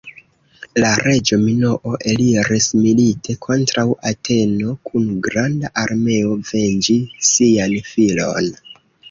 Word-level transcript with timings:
La 0.83 0.91
reĝo 1.07 1.37
Minoo 1.41 1.91
eliris 2.13 2.69
milite 2.85 3.35
kontraŭ 3.47 3.85
Ateno 4.13 4.73
kun 4.89 5.05
granda 5.29 5.73
armeo 5.85 6.33
venĝi 6.49 6.99
sian 7.31 7.79
filon. 7.93 8.53